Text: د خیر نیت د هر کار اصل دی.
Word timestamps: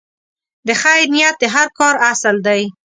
د 0.67 0.69
خیر 0.81 1.03
نیت 1.13 1.35
د 1.39 1.43
هر 1.55 1.67
کار 1.79 1.95
اصل 2.11 2.35
دی. 2.47 2.61